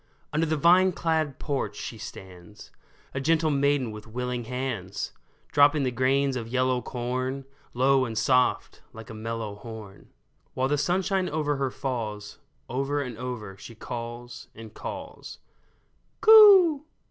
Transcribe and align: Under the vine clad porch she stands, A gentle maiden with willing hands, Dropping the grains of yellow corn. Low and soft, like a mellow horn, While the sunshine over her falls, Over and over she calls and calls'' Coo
Under 0.33 0.47
the 0.47 0.57
vine 0.57 0.93
clad 0.93 1.37
porch 1.37 1.75
she 1.75 1.99
stands, 1.99 2.71
A 3.13 3.21
gentle 3.21 3.51
maiden 3.51 3.91
with 3.91 4.07
willing 4.07 4.45
hands, 4.45 5.11
Dropping 5.51 5.83
the 5.83 5.91
grains 5.91 6.35
of 6.35 6.47
yellow 6.47 6.81
corn. 6.81 7.45
Low 7.75 8.05
and 8.05 8.17
soft, 8.17 8.81
like 8.93 9.11
a 9.11 9.13
mellow 9.13 9.53
horn, 9.53 10.09
While 10.55 10.69
the 10.69 10.77
sunshine 10.79 11.29
over 11.29 11.57
her 11.57 11.69
falls, 11.69 12.39
Over 12.67 12.99
and 12.99 13.15
over 13.19 13.55
she 13.59 13.75
calls 13.75 14.47
and 14.55 14.73
calls'' 14.73 15.37
Coo 16.21 16.83